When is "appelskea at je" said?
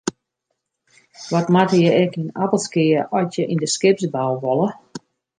2.43-3.43